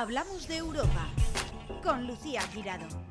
[0.00, 1.08] Hablamos de Europa
[1.82, 3.07] con Lucía Girado.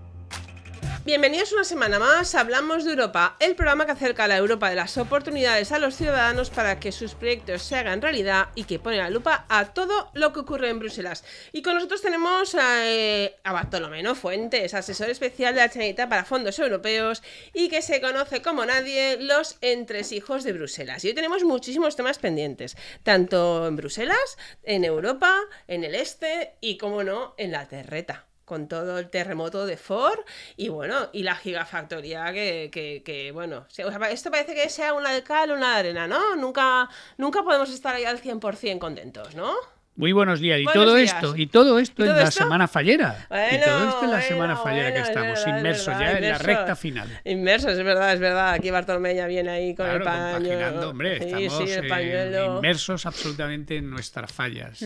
[1.08, 4.76] Bienvenidos una semana más, hablamos de Europa, el programa que acerca a la Europa de
[4.76, 8.98] las oportunidades a los ciudadanos para que sus proyectos se hagan realidad y que pone
[8.98, 11.24] la lupa a todo lo que ocurre en Bruselas.
[11.54, 16.60] Y con nosotros tenemos eh, a Bartolomé Fuentes, asesor especial de la Chanita para fondos
[16.60, 21.06] europeos y que se conoce como nadie los entresijos de Bruselas.
[21.06, 25.34] Y hoy tenemos muchísimos temas pendientes, tanto en Bruselas, en Europa,
[25.70, 30.20] en el este y, como no, en la terreta con todo el terremoto de Ford
[30.56, 33.68] y bueno, y la gigafactoría que, que, que bueno,
[34.10, 36.38] esto parece que sea una de cal o una de arena, ¿no?
[36.38, 39.54] Nunca, nunca podemos estar ahí al 100% contentos, ¿no?
[39.98, 40.60] Muy buenos días.
[40.62, 43.28] Y todo esto, y todo esto en la semana fallera.
[43.52, 47.20] y todo esto en la semana fallera que estamos, inmersos ya en la recta final.
[47.26, 48.54] Inmersos, es verdad, es verdad.
[48.54, 50.88] Aquí Bartolomé ya viene ahí con el paño.
[50.88, 54.86] hombre, estamos eh, inmersos absolutamente en nuestras fallas.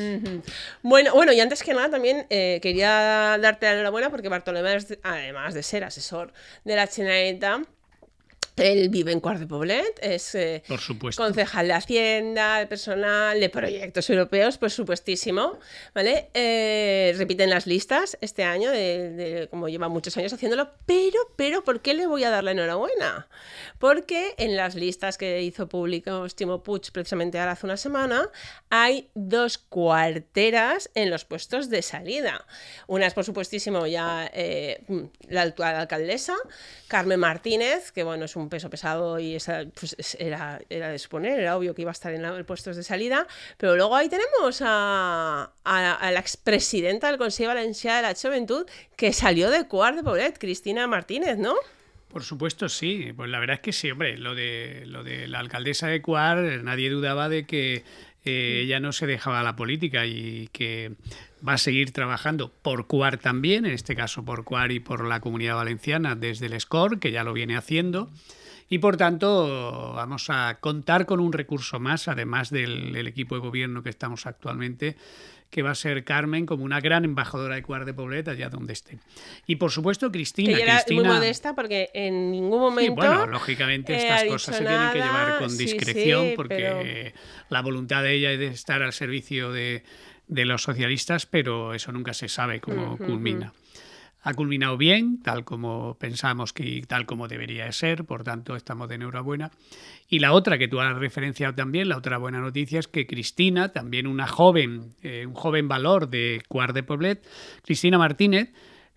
[0.81, 5.53] Bueno, bueno, y antes que nada también eh, quería darte la enhorabuena porque Bartolomé, además
[5.53, 6.31] de ser asesor
[6.63, 7.63] de la Generalitat,
[8.61, 10.63] él vive en Cuart de Poblet, es eh,
[11.15, 15.59] concejal de Hacienda, de personal, de proyectos europeos, por supuestísimo,
[15.93, 16.29] ¿vale?
[16.33, 21.81] Eh, repiten las listas este año, de, como lleva muchos años haciéndolo, pero, pero, ¿por
[21.81, 23.27] qué le voy a dar la enhorabuena?
[23.79, 28.29] Porque en las listas que hizo público Timo Puig precisamente ahora hace una semana,
[28.69, 32.45] hay dos cuarteras en los puestos de salida.
[32.87, 34.83] Una es, por supuestísimo, ya eh,
[35.27, 36.35] la actual alcaldesa,
[36.87, 41.39] Carmen Martínez, que bueno, es un peso pesado y esa, pues, era, era de suponer,
[41.39, 43.25] era obvio que iba a estar en el puestos de salida,
[43.57, 49.11] pero luego ahí tenemos a, a, la expresidenta del Consejo Valenciano de la Juventud que
[49.13, 51.55] salió de Cuart de Poblet, Cristina Martínez, ¿no?
[52.09, 53.13] Por supuesto, sí.
[53.15, 54.17] Pues la verdad es que sí, hombre.
[54.17, 57.85] Lo de, lo de la alcaldesa de Cuart, nadie dudaba de que
[58.25, 60.91] eh, ella no se dejaba la política y que
[61.47, 65.21] va a seguir trabajando por CUAR también, en este caso por CUAR y por la
[65.21, 68.09] Comunidad Valenciana desde el SCORE, que ya lo viene haciendo.
[68.71, 73.83] Y por tanto, vamos a contar con un recurso más, además del, equipo de gobierno
[73.83, 74.95] que estamos actualmente,
[75.49, 78.71] que va a ser Carmen como una gran embajadora de Cuart de Poblet allá donde
[78.71, 78.97] esté.
[79.45, 80.55] Y por supuesto Cristina.
[80.55, 82.95] Que era muy modesta porque en ningún momento.
[82.95, 87.13] bueno, lógicamente estas cosas se tienen que llevar con discreción porque
[87.49, 89.83] la voluntad de ella es de estar al servicio de,
[90.29, 93.51] de los socialistas, pero eso nunca se sabe cómo culmina
[94.23, 98.95] ha culminado bien, tal como pensamos que tal como debería ser, por tanto estamos de
[98.95, 99.51] enhorabuena.
[100.07, 103.69] Y la otra que tú has referenciado también, la otra buena noticia es que Cristina,
[103.69, 107.27] también una joven, eh, un joven valor de Cuart de Poblet,
[107.63, 108.53] Cristina Martínez,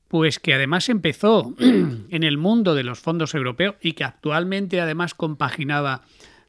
[0.08, 5.14] pues que además empezó en el mundo de los fondos europeos y que actualmente además
[5.14, 6.02] compaginaba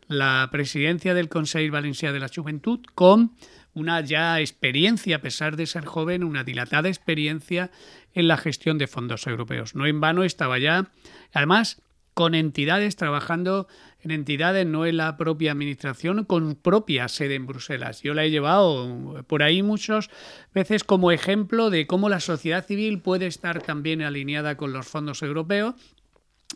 [0.08, 3.32] la presidencia del Consejo Valenciano de la Juventud con
[3.76, 7.70] una ya experiencia, a pesar de ser joven, una dilatada experiencia
[8.14, 9.76] en la gestión de fondos europeos.
[9.76, 10.90] No en vano estaba ya,
[11.34, 11.82] además,
[12.16, 13.68] con entidades trabajando
[14.00, 18.02] en entidades, no en la propia administración, con propia sede en Bruselas.
[18.02, 20.10] Yo la he llevado por ahí muchas
[20.54, 25.22] veces como ejemplo de cómo la sociedad civil puede estar también alineada con los fondos
[25.24, 25.76] europeos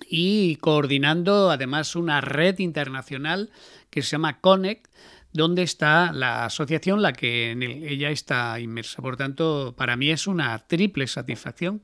[0.07, 3.49] y coordinando además una red internacional
[3.89, 4.87] que se llama CONECT,
[5.33, 9.01] donde está la asociación, la que en ella está inmersa.
[9.01, 11.81] Por tanto, para mí es una triple satisfacción,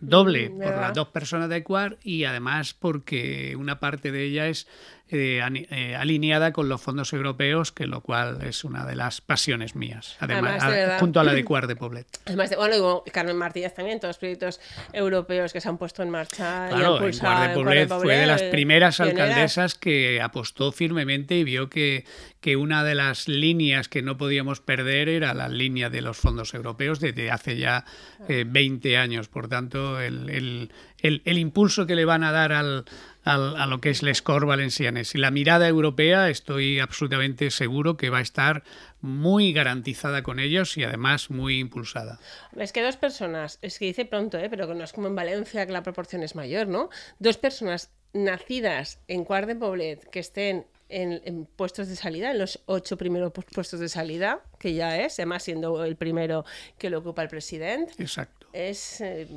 [0.00, 4.48] doble mm, por las dos personas de Ecuador y además porque una parte de ella
[4.48, 4.66] es
[5.10, 9.74] eh, eh, alineada con los fondos europeos, que lo cual es una de las pasiones
[9.74, 10.62] mías, además,
[11.00, 12.06] junto a la de Cuart de Poblet.
[12.26, 14.60] Además, de, bueno, y Carmen Martínez también, todos los proyectos
[14.92, 16.68] europeos que se han puesto en marcha.
[16.68, 21.70] Claro, y Cuart de Poblet fue de las primeras alcaldesas que apostó firmemente y vio
[21.70, 22.04] que,
[22.40, 26.54] que una de las líneas que no podíamos perder era la línea de los fondos
[26.54, 27.84] europeos desde hace ya
[28.28, 29.28] 20 eh, años.
[29.28, 32.84] Por tanto, el, el, el, el impulso que le van a dar al
[33.28, 35.14] a lo que es el score valencianes.
[35.14, 38.62] Y la mirada europea estoy absolutamente seguro que va a estar
[39.00, 42.18] muy garantizada con ellos y además muy impulsada.
[42.56, 44.48] Es que dos personas, es que dice pronto, ¿eh?
[44.48, 46.88] pero no es como en Valencia que la proporción es mayor, ¿no?
[47.18, 52.62] Dos personas nacidas en Cuart de Poblet que estén en, puestos de salida, en los
[52.66, 56.44] ocho primeros puestos de salida, que ya es, además siendo el primero
[56.76, 57.92] que lo ocupa el presidente.
[57.98, 58.46] Exacto.
[58.52, 59.28] Es, eh,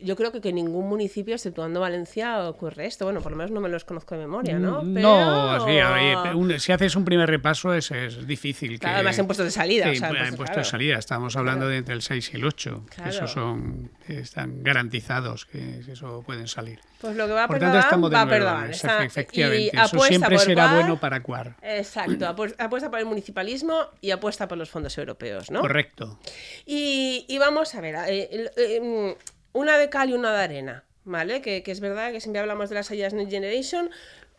[0.00, 3.04] yo creo que, que ningún municipio, exceptuando Valencia, ocurre esto.
[3.04, 4.82] Bueno, por lo menos no me los conozco de memoria, ¿no?
[4.82, 8.78] Mm, no, si haces un primer repaso es, es difícil.
[8.78, 9.94] Claro, además en puestos de salida.
[9.94, 10.98] Sí, en puestos de salida.
[10.98, 12.86] Estamos hablando de entre el 6 y el 8.
[12.88, 13.10] Claro.
[13.10, 16.80] Esos son, están garantizados que eso pueden salir.
[17.00, 18.70] Pues lo que va a perder va a perder.
[19.04, 21.56] Efectivamente, eso siempre será bueno para Cuar.
[21.62, 25.60] Exacto, apuesta por el municipalismo y apuesta por los los fondos europeos, ¿no?
[25.60, 26.18] Correcto.
[26.66, 29.16] Y, vamos a ver, eh, eh,
[29.52, 30.84] una de cal y una de arena.
[31.06, 31.42] ¿Vale?
[31.42, 33.90] Que, que, es verdad que siempre hablamos de las ayudas Next Generation,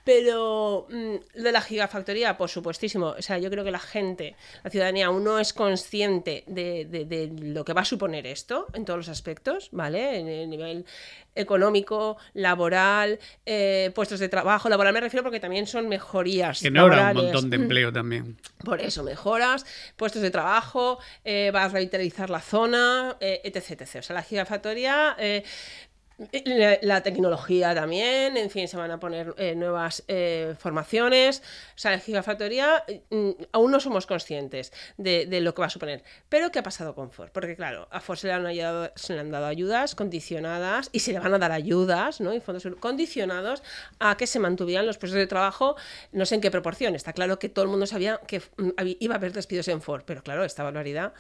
[0.06, 3.16] pero mm, de la gigafactoría, por supuestísimo.
[3.18, 7.66] O sea, yo creo que la gente, la ciudadanía, aún no es consciente de, lo
[7.66, 10.20] que va a suponer esto en todos los aspectos, ¿vale?
[10.20, 10.86] En el nivel
[11.34, 14.70] económico, laboral, eh, puestos de trabajo.
[14.70, 16.62] Laboral me refiero porque también son mejorías.
[16.62, 18.38] Que no habrá un montón de empleo también.
[18.64, 19.66] Por eso, mejoras,
[19.98, 23.96] puestos de trabajo, eh, va a revitalizar la zona, eh, etc, etc.
[23.98, 25.18] O sea, la gigafactoría
[26.82, 31.42] la, tecnología también, en fin, se van a poner eh, nuevas eh, formaciones.
[31.76, 36.04] O sea, en Gigafactoría mm, aún no somos conscientes de, lo que va a suponer.
[36.30, 37.30] Pero, ¿qué ha pasado con Ford?
[37.34, 38.46] Porque, claro, a Ford se le han,
[38.96, 42.34] se le han dado ayudas condicionadas y se le van a dar ayudas, ¿no?
[42.34, 43.62] Y fondos condicionados
[44.00, 45.76] a que se mantuvieran los puestos de trabajo,
[46.14, 46.96] no sé en qué proporción.
[46.96, 48.70] Está claro que todo el mundo sabía que mm,
[49.00, 51.14] iba a haber despidos en Ford, pero, claro, esta barbaridad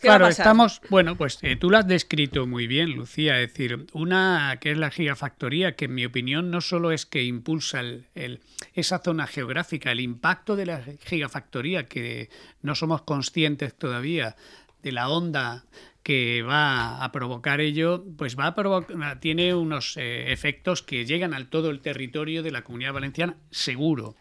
[0.00, 4.58] Claro, estamos, bueno, pues eh, tú lo has descrito muy bien, Lucía, es decir, una
[4.60, 8.40] que es la gigafactoría, que en mi opinión no solo es que impulsa el,
[8.74, 12.30] esa zona geográfica, el impacto de la gigafactoría, que
[12.62, 14.36] no somos conscientes todavía
[14.82, 15.64] de la onda
[16.02, 21.32] que va a provocar ello, pues va a provocar, tiene unos eh, efectos que llegan
[21.32, 24.16] al todo el territorio de la comunidad valenciana, seguro.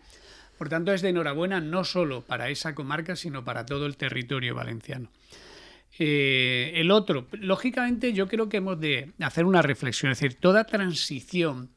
[0.61, 4.53] Por tanto, es de enhorabuena no solo para esa comarca, sino para todo el territorio
[4.53, 5.09] valenciano.
[5.97, 10.65] Eh, el otro, lógicamente yo creo que hemos de hacer una reflexión, es decir, toda
[10.65, 11.71] transición,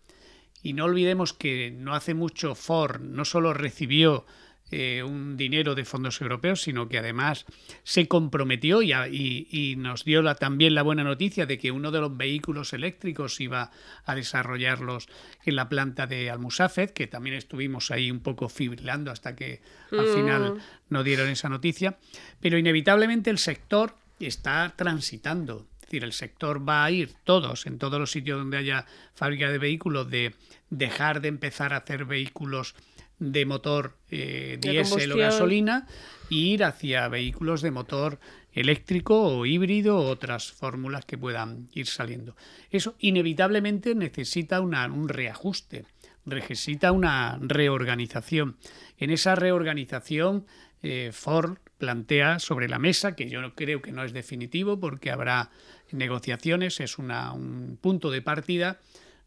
[0.63, 4.27] y no olvidemos que no hace mucho Ford no solo recibió
[4.70, 7.44] eh, un dinero de fondos europeos, sino que además
[7.82, 12.16] se comprometió y, nos dio la, también la buena noticia de que uno de los
[12.16, 13.70] vehículos eléctricos iba
[14.05, 15.06] a desarrollarlos
[15.44, 19.61] en la planta de Almusafed, que también estuvimos ahí un poco fibrilando hasta que
[19.93, 20.58] al final mm.
[20.88, 21.99] nos dieron esa noticia.
[22.40, 25.66] Pero inevitablemente el sector está transitando.
[25.75, 29.50] Es decir, el sector va a ir todos, en todos los sitios donde haya fábrica
[29.50, 30.34] de vehículos, de
[30.70, 32.75] dejar de empezar a hacer vehículos
[33.19, 35.87] de motor eh, diésel o gasolina
[36.31, 38.19] e ir hacia vehículos de motor
[38.52, 42.37] eléctrico o híbrido o otras fórmulas que puedan ir saliendo.
[42.70, 45.84] Eso inevitablemente necesita un reajuste,
[46.25, 48.56] necesita una reorganización.
[48.99, 50.46] En esa reorganización
[50.82, 55.50] eh, Ford plantea sobre la mesa, que yo creo que no es definitivo porque habrá
[55.90, 58.81] negociaciones, es un punto de partida.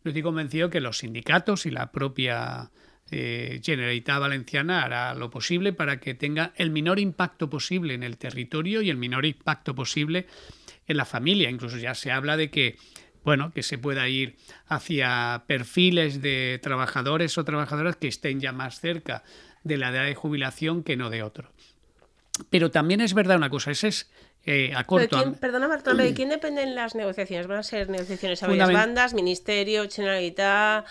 [0.03, 2.71] Yo estoy convencido que los sindicatos y la propia
[3.11, 8.17] eh, Generalitat Valenciana hará lo posible para que tenga el menor impacto posible en el
[8.17, 10.27] territorio y el menor impacto posible
[10.87, 11.49] en la familia.
[11.49, 12.77] Incluso ya se habla de que
[13.23, 14.37] bueno, que se pueda ir
[14.67, 19.21] hacia perfiles de trabajadores o trabajadoras que estén ya más cerca
[19.63, 21.51] de la edad de jubilación que no de otro.
[22.49, 24.09] Pero también es verdad una cosa, ese es
[24.45, 25.17] eh, a corto.
[25.17, 27.47] Quién, perdona, Bartolomé, ¿de quién dependen las negociaciones?
[27.47, 30.85] ¿Van a ser negociaciones a varias bandas, Ministerio, Generalitat?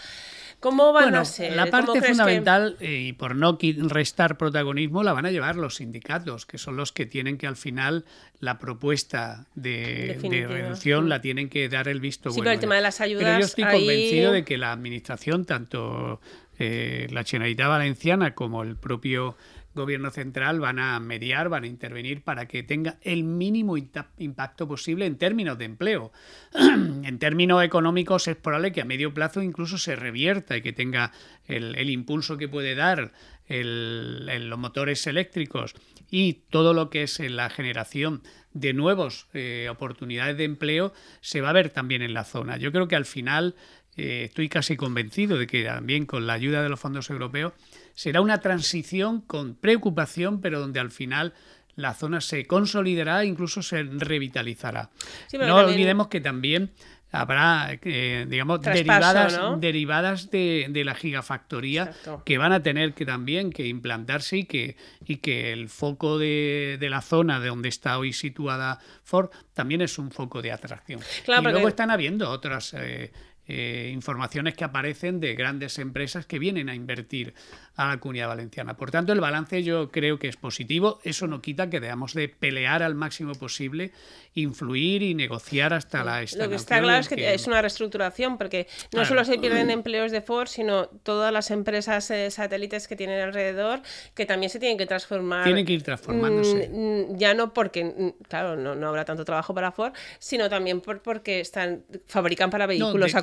[0.66, 1.54] ¿Cómo van a ser?
[1.54, 3.56] La parte fundamental, eh, y por no
[3.88, 7.54] restar protagonismo, la van a llevar los sindicatos, que son los que tienen que al
[7.54, 8.04] final
[8.40, 12.46] la propuesta de, reducción la tienen que dar el visto sí, bueno.
[12.46, 13.22] Pero el tema de las ayudas.
[13.22, 16.20] Pero yo estoy convencido de que la administración, tanto
[16.58, 19.36] eh, la Generalitat Valenciana como el propio
[19.76, 25.06] gobierno central van a mediar, van a intervenir para que tenga el mínimo impacto posible
[25.06, 26.12] en términos de empleo.
[26.54, 31.12] en términos económicos es probable que a medio plazo incluso se revierta y que tenga
[31.46, 33.12] el, impulso que puede dar
[33.48, 35.74] los motores eléctricos
[36.10, 38.22] y todo lo que es la generación
[38.52, 42.56] de nuevas eh, oportunidades de empleo se va a ver también en la zona.
[42.56, 43.54] Yo creo que al final
[43.96, 47.52] eh, estoy casi convencido de que también con la ayuda de los fondos europeos
[47.96, 51.34] será una transición con preocupación, pero donde al final
[51.74, 54.90] la zona se consolidará e incluso se revitalizará.
[55.32, 56.70] no olvidemos que también
[57.10, 61.92] habrá, eh, digamos, derivadas, derivadas de, la gigafactoría
[62.24, 66.78] que van a tener que también que implantarse y que, y que el foco de,
[66.80, 71.00] la zona de donde está hoy situada Ford también es un foco de atracción.
[71.26, 73.12] y luego están habiendo otras eh,
[73.48, 77.32] eh, informaciones que aparecen de grandes empresas que vienen a invertir
[77.76, 78.76] a la comunidad valenciana.
[78.76, 80.98] Por tanto, el balance yo creo que es positivo.
[81.04, 83.92] Eso no quita que debamos de pelear al máximo posible,
[84.34, 88.66] influir y negociar hasta la Lo que está claro es que, es una reestructuración, porque
[88.92, 93.20] no solo se pierden empleos de Ford, sino todas las empresas eh, satélites que tienen
[93.20, 93.82] alrededor,
[94.14, 95.44] que también se tienen que transformar.
[95.44, 96.68] Tienen que ir transformándose.
[96.68, 100.48] Mm, mm, ya no porque, mm, claro, no, no habrá tanto trabajo para Ford, sino
[100.48, 103.22] también por, porque están fabrican para vehículos a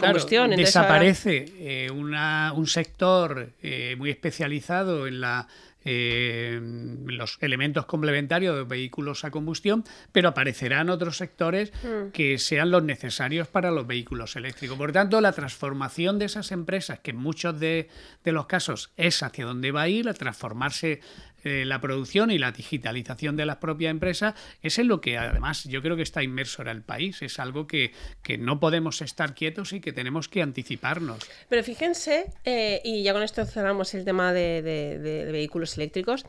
[0.56, 4.10] desaparece eh, una, un sector eh, muy
[4.44, 5.48] especializado en la
[5.86, 6.62] eh,
[7.08, 9.84] los elementos complementarios de vehículos a combustión,
[10.14, 12.12] pero aparecerán otros sectores mm.
[12.12, 14.78] que sean los necesarios para los vehículos eléctricos.
[14.78, 17.90] Por tanto, la transformación de esas empresas, que en muchos de,
[18.24, 21.02] de los casos es hacia donde va a ir, a transformarse
[21.44, 25.64] eh, la producción y la digitalización de las propias empresas, es en lo que además
[25.66, 27.22] yo creo que está inmerso en el país.
[27.22, 31.20] Es algo que, que no podemos estar quietos y que tenemos que anticiparnos.
[31.50, 36.26] Pero fíjense, eh, y ya con esto cerramos el tema de, vehículos eléctricos,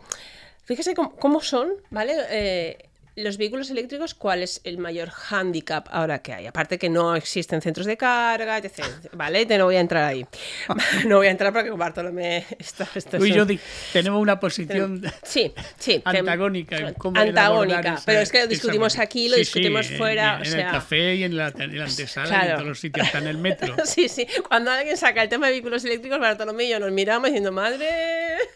[0.65, 2.15] fíjense cómo, son, ¿vale?
[2.31, 2.79] Eh,
[3.17, 6.47] los vehículos eléctricos, ¿cuál es el mayor hándicap ahora que hay?
[6.47, 8.85] Aparte que no existen centros de carga, etc.
[9.13, 9.47] ¿Vale?
[9.47, 10.27] Te no voy a entrar ahí.
[11.07, 12.89] No voy a entrar porque Bartolomé está...
[13.19, 13.47] Uy, yo
[13.93, 16.77] tenemos una posición sí, sí, antagónica.
[17.15, 20.41] antagónica, pero es que lo discutimos aquí, lo discutimos fuera.
[20.43, 23.39] En, el café y en la, antesala y en todos los sitios, está en el
[23.39, 23.77] metro.
[23.85, 24.27] sí, sí.
[24.49, 27.87] Cuando alguien saca el tema de vehículos eléctricos, Bartolomé y yo nos miramos diciendo, madre...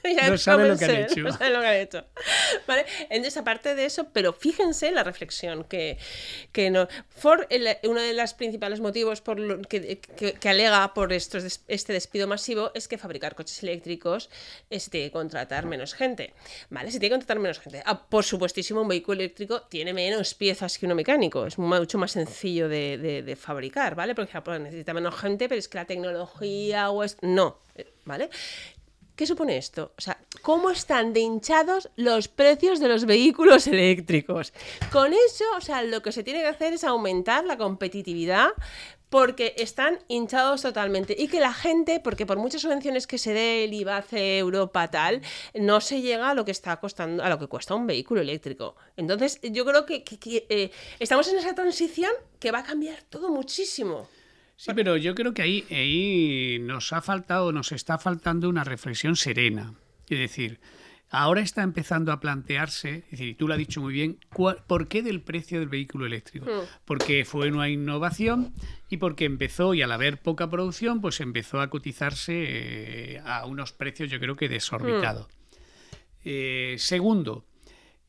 [0.05, 1.21] Ya no sabe lo que han hecho.
[1.21, 2.05] No sabe lo que han hecho.
[2.67, 2.87] ¿Vale?
[3.11, 5.99] Entonces, aparte de eso, pero fíjense la reflexión que,
[6.53, 6.89] que no.
[7.11, 7.43] Ford,
[7.85, 12.71] uno de los principales motivos por lo, que, que, alega por estos, este despido masivo
[12.75, 14.31] es que fabricar coches eléctricos
[14.71, 16.33] es, tiene que contratar menos gente.
[16.71, 16.91] ¿Vale?
[16.91, 17.83] Se tiene que contratar menos gente.
[17.85, 21.47] Ah, por supuestísimo, un vehículo eléctrico tiene menos piezas que uno mecánico.
[21.47, 24.15] Es mucho más sencillo de, de, fabricar, ¿vale?
[24.15, 27.17] Porque necesita menos gente, pero es que la tecnología o es.
[27.21, 27.59] No,
[28.05, 28.31] ¿vale?
[29.19, 29.95] ¿Qué supone esto?
[29.99, 34.53] O sea, ¿cómo están de hinchados los precios de los vehículos eléctricos?
[34.93, 38.51] Con eso, o sea, lo que se tiene que hacer es aumentar la competitividad
[39.11, 43.65] porque están hinchados totalmente y que la gente, porque por muchas subvenciones que se dé
[43.65, 45.21] el IVA hace Europa tal,
[45.53, 48.77] no se llega a lo que está costando, a lo que cuesta un vehículo eléctrico.
[48.97, 50.05] Entonces, yo creo que,
[50.49, 50.71] eh,
[51.01, 54.07] estamos en esa transición que va a cambiar todo muchísimo.
[54.59, 59.15] Sí, pero yo creo que ahí, ahí nos ha faltado, nos está faltando una reflexión
[59.15, 59.75] serena.
[60.09, 60.59] Es decir,
[61.11, 64.19] ahora está empezando a plantearse, es decir, tú lo has dicho muy bien,
[64.67, 66.47] ¿por qué del precio del vehículo eléctrico?
[66.47, 66.67] Hmm.
[66.85, 68.53] Porque fue una innovación
[68.91, 73.71] y porque empezó, y al haber poca producción, pues empezó a cotizarse eh, a unos
[73.73, 75.29] precios yo creo que desorbitados.
[75.29, 75.39] Hmm.
[76.25, 77.45] Eh, segundo,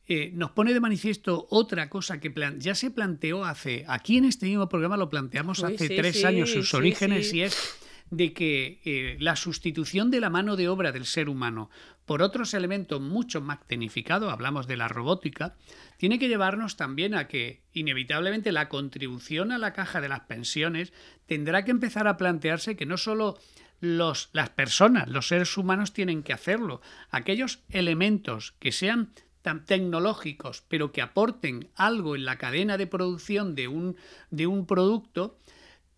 [0.06, 4.46] eh, nos pone de manifiesto otra cosa que ya se planteó hace, aquí en este
[4.46, 7.78] mismo programa lo planteamos hace tres años, sus orígenes, y es
[8.10, 11.70] de que eh, la sustitución de la mano de obra del ser humano
[12.06, 15.54] por otros elementos mucho más tecnificados, hablamos de la robótica,
[15.96, 20.92] tiene que llevarnos también a que inevitablemente la contribución a la caja de las pensiones
[21.26, 23.38] tendrá que empezar a plantearse que no solo
[23.80, 26.80] los, las personas, los seres humanos tienen que hacerlo,
[27.10, 33.54] aquellos elementos que sean tan tecnológicos, pero que aporten algo en la cadena de producción
[33.54, 33.96] de un,
[34.30, 35.38] de un producto,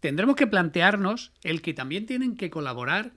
[0.01, 3.13] tendremos que plantearnos el que también tienen que colaborar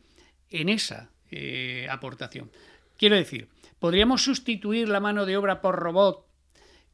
[0.50, 2.51] en esa eh, aportación.
[2.98, 6.25] Quiero decir, podríamos sustituir la mano de obra por robot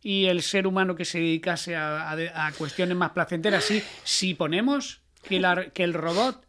[0.02, 3.64] y el ser humano que se dedicase a, cuestiones más placenteras.
[3.64, 6.44] Sí, si ponemos que, la, que el robot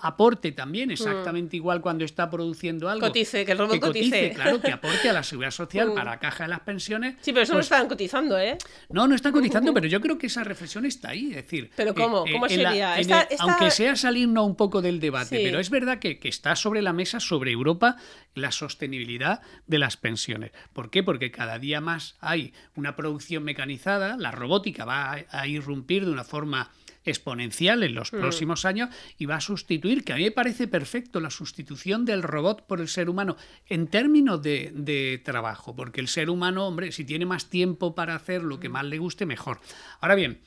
[0.00, 3.06] aporte también exactamente igual cuando está produciendo algo.
[3.06, 5.94] Cotice, que el robot cotice, Claro, que aporte a la seguridad social mm.
[5.94, 7.16] para la caja de las pensiones.
[7.20, 8.56] Sí, pero eso no pues están cotizando, ¿eh?
[8.88, 11.30] No, no están cotizando, pero yo creo que esa reflexión está ahí.
[11.30, 12.24] Es decir, ¿pero eh, cómo?
[12.26, 12.96] Eh, ¿Cómo sería?
[13.40, 16.92] Aunque sea salirnos un poco del debate, pero es verdad que, que está sobre la
[16.92, 17.96] mesa, sobre Europa,
[18.34, 20.52] la sostenibilidad de las pensiones.
[20.72, 21.02] ¿Por qué?
[21.02, 26.24] Porque cada día más hay una producción mecanizada, la robótica va a irrumpir de una
[26.24, 26.70] forma
[27.04, 28.18] exponencial en los mm.
[28.18, 32.22] próximos años y va a sustituir, que a mí me parece perfecto, la sustitución del
[32.22, 37.04] robot por el ser humano en términos de, trabajo, porque el ser humano, hombre, si
[37.04, 38.72] tiene más tiempo para hacer lo que mm.
[38.72, 39.60] más le guste, mejor.
[40.00, 40.40] Ahora bien,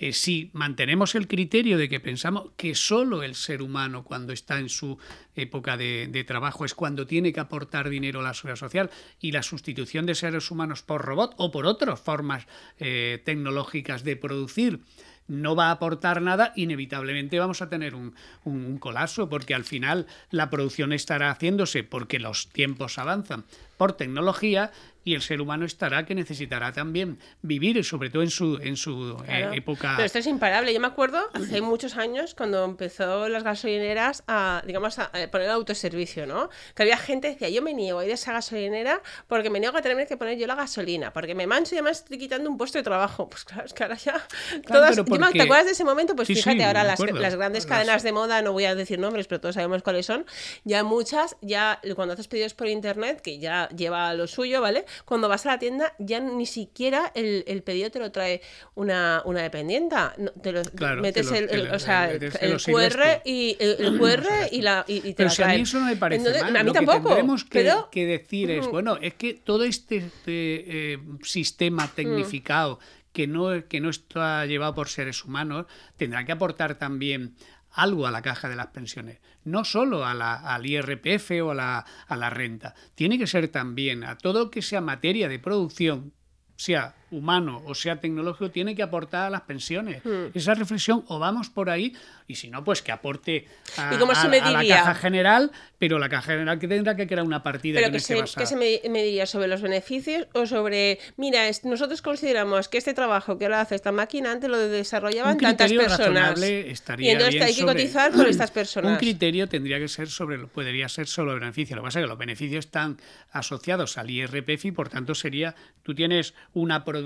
[0.00, 4.60] eh, si mantenemos el criterio de que pensamos que solo el ser humano cuando está
[4.60, 4.96] en su
[5.34, 8.90] época de, trabajo es cuando tiene que aportar dinero a la seguridad social
[9.20, 12.46] y la sustitución de seres humanos por robot o por otras formas
[12.78, 14.80] eh, tecnológicas de producir
[15.28, 20.06] no va a aportar nada, inevitablemente vamos a tener un, un, colapso, porque al final
[20.30, 23.44] la producción estará haciéndose porque los tiempos avanzan
[23.78, 24.70] por tecnología
[25.08, 29.16] y el ser humano estará que necesitará también vivir, sobre todo en su, en su
[29.26, 29.94] eh, época.
[29.96, 30.74] Pero esto es imparable.
[30.74, 36.26] Yo me acuerdo hace muchos años cuando empezó las gasolineras a, digamos, a poner autoservicio,
[36.26, 36.50] ¿no?
[36.74, 39.60] Que había gente que decía, yo me niego a ir a esa gasolinera porque me
[39.60, 42.50] niego a tener que poner yo la gasolina, porque me mancho y además estoy quitando
[42.50, 43.30] un puesto de trabajo.
[43.30, 44.26] Pues claro, es que ahora ya.
[44.66, 44.94] todas...
[44.96, 46.14] ¿Te acuerdas de ese momento?
[46.16, 49.40] Pues fíjate, ahora las, las, grandes cadenas de moda, no voy a decir nombres, pero
[49.40, 50.26] todos sabemos cuáles son,
[50.64, 54.84] ya muchas, ya cuando haces pedidos por internet, que ya lleva lo suyo, ¿vale?
[55.04, 58.40] Cuando vas a la tienda ya ni siquiera el, el pedido te lo trae
[58.74, 60.14] una, una dependienta.
[60.42, 60.62] te lo,
[61.00, 62.30] metes el, o sea, el,
[62.62, 65.96] QR y el, QR y la y, te pero si a mí eso no me
[65.96, 66.56] parece mal.
[66.56, 66.98] A mí tampoco.
[66.98, 67.44] Que tendremos
[67.90, 72.78] que, decir es, bueno, es que todo este, este eh, sistema tecnificado
[73.12, 77.34] que no, que no está llevado por seres humanos tendrá que aportar también
[77.72, 79.18] algo a la caja de las pensiones,
[79.50, 83.48] no solo a la, al IRPF o a la, a la renta, tiene que ser
[83.48, 86.12] también a todo lo que sea materia de producción,
[86.56, 90.04] sea humano o sea tecnológico, tiene que aportar a las pensiones.
[90.04, 90.26] Hmm.
[90.34, 91.94] Esa reflexión, o vamos por ahí,
[92.26, 93.46] y si no, pues que aporte
[93.76, 97.90] a, la caja general, pero la caja general que tendrá que crear una partida pero
[97.90, 102.92] que, se, ¿qué se mediría sobre los beneficios o sobre, mira, nosotros consideramos que este
[102.94, 106.40] trabajo que ahora hace esta máquina antes lo desarrollaban tantas personas.
[106.40, 108.92] Estaría y entonces hay que cotizar por estas personas.
[108.92, 111.76] Un criterio tendría que ser sobre, podría ser solo el beneficio.
[111.76, 112.98] Lo que pasa es que los beneficios están
[113.30, 116.97] asociados al IRPF y por tanto sería, tú tienes una producción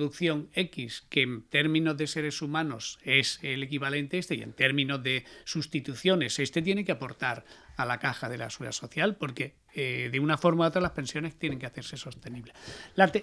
[0.54, 5.02] X que en términos de seres humanos es el equivalente a este y en términos
[5.02, 7.44] de sustituciones este tiene que aportar
[7.76, 10.92] a la caja de la seguridad social porque eh, de una forma u otra las
[10.92, 12.54] pensiones tienen que hacerse sostenibles.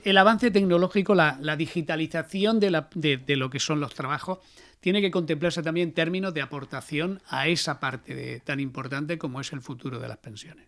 [0.03, 4.39] el avance tecnológico, la, digitalización de, de, lo que son los trabajos
[4.79, 9.41] tiene que contemplarse también en términos de aportación a esa parte de, tan importante como
[9.41, 10.65] es el futuro de las pensiones.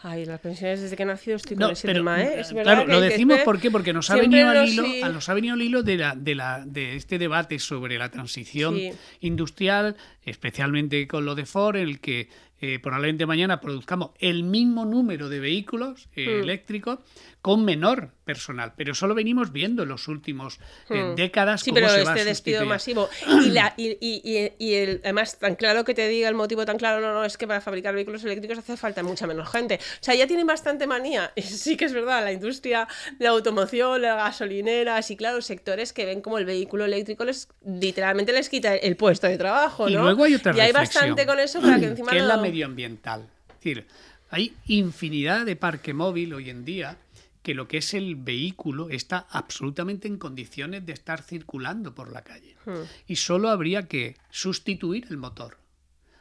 [0.00, 2.42] Ay, las pensiones desde que he nacido estoy con ese tema, ¿eh?
[2.62, 5.82] claro, lo decimos porque, porque nos ha, venido al hilo, nos ha venido al hilo
[5.82, 8.78] de, la, de, la, de este debate sobre la transición
[9.20, 12.28] industrial, especialmente con lo de Ford, en el que
[12.60, 16.42] eh, probablemente mañana produzcamos el mismo número de vehículos eh, mm.
[16.42, 16.98] eléctricos
[17.40, 20.58] con menor personal, pero solo venimos viendo en los últimos
[20.90, 21.14] eh, mm.
[21.14, 23.08] décadas sí, pero este despido masivo
[23.44, 26.76] y, la, y, y, y el, además tan claro que te diga el motivo tan
[26.76, 30.02] claro no, no es que para fabricar vehículos eléctricos hace falta mucha menos gente, o
[30.02, 32.88] sea ya tienen bastante manía, y sí que es verdad, la industria
[33.18, 38.32] la automoción, la gasolinera, y claro, sectores que ven como el vehículo eléctrico les literalmente
[38.32, 39.90] les quita el puesto de trabajo, ¿no?
[39.90, 42.18] Y luego hay otra y hay bastante con eso para que encima que
[42.50, 43.28] medioambiental.
[43.48, 43.86] Es decir,
[44.30, 46.98] hay infinidad de parque móvil hoy en día
[47.42, 52.22] que lo que es el vehículo está absolutamente en condiciones de estar circulando por la
[52.22, 52.56] calle.
[52.66, 52.82] Hmm.
[53.06, 55.56] Y solo habría que sustituir el motor.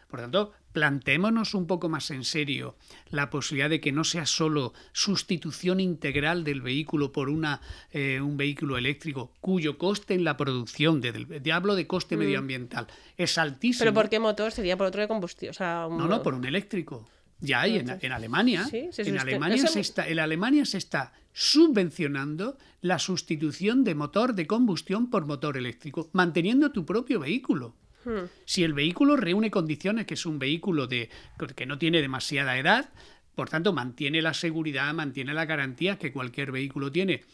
[0.09, 2.75] Por tanto, plantémonos un poco más en serio
[3.09, 7.61] la posibilidad de que no sea solo sustitución integral del vehículo por una,
[7.91, 12.19] eh, un vehículo eléctrico cuyo coste en la producción, de, hablo de coste hmm.
[12.19, 12.85] medioambiental,
[13.17, 13.85] es altísimo.
[13.85, 14.51] ¿Pero por qué motor?
[14.51, 15.55] ¿Sería por otro de combustión?
[15.59, 17.09] No, no, por un eléctrico.
[17.39, 18.67] Ya hay en, Alemania.
[18.71, 25.09] en, Alemania se está, en Alemania se está subvencionando la sustitución de motor de combustión
[25.09, 27.73] por motor eléctrico, manteniendo tu propio vehículo.
[28.07, 28.29] Hmm.
[28.45, 31.09] Si el vehículo reúne condiciones, que es un vehículo de,
[31.55, 32.89] que no tiene demasiada edad,
[33.35, 37.25] por tanto mantiene la seguridad, mantiene la garantía que cualquier vehículo tiene.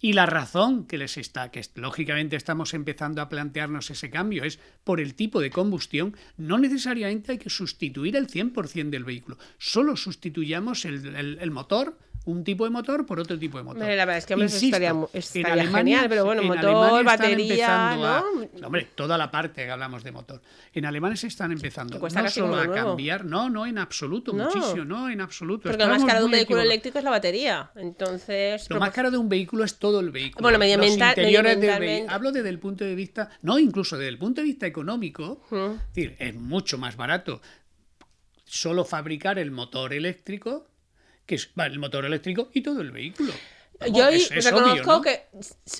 [0.00, 4.60] Y la razón que les está, que lógicamente estamos empezando a plantearnos ese cambio, es
[4.84, 9.96] por el tipo de combustión, no necesariamente hay que sustituir el 100% del vehículo, solo
[9.96, 13.80] sustituyamos el motor un tipo de motor por otro tipo de motor.
[13.82, 18.66] la verdad es que estaría, genial, pero bueno, motor, batería, ¿no?
[18.66, 20.40] Hombre, toda la parte que hablamos de motor.
[20.72, 25.08] En Alemania se están empezando no solo a cambiar, no, no en absoluto, muchísimo, no
[25.08, 25.68] en absoluto.
[25.68, 28.68] Porque lo más caro de un vehículo eléctrico es la batería, entonces...
[28.68, 30.42] Lo más caro de un vehículo es todo el vehículo.
[30.42, 31.14] Bueno, medioambiental,
[32.08, 35.94] Hablo desde el punto de vista, no, incluso desde el punto de vista económico, es
[35.94, 37.40] decir, es mucho más barato
[38.44, 40.66] solo fabricar el motor eléctrico
[41.30, 43.32] que es el motor eléctrico y todo el vehículo.
[43.92, 45.26] yo reconozco que.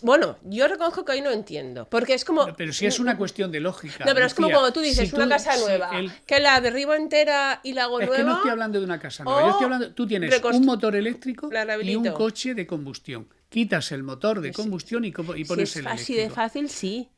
[0.03, 1.89] Bueno, yo reconozco que hoy no entiendo.
[1.91, 2.55] Porque es como.
[2.55, 4.05] Pero si es una cuestión de lógica.
[4.05, 5.91] No, pero es como cuando tú dices una casa nueva.
[6.25, 8.15] Que la derribo entera y la hago nueva.
[8.15, 9.43] Es que no estoy hablando de una casa nueva.
[9.43, 9.93] Yo estoy hablando.
[9.93, 11.51] Tú tienes un motor eléctrico
[11.83, 13.29] y un coche de combustión.
[13.49, 17.09] Quitas el motor de combustión y, y pones si es el Así de fácil, sí.